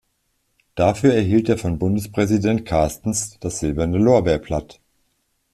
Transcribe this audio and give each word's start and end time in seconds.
Dafür 0.73 1.13
erhielt 1.13 1.47
er 1.47 1.59
von 1.59 1.77
Bundespräsident 1.77 2.65
Carstens 2.65 3.37
das 3.39 3.59
Silberne 3.59 3.99
Lorbeerblatt. 3.99 4.79